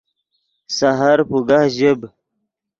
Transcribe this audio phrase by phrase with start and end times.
[0.77, 1.99] سحر پوگہ ژیب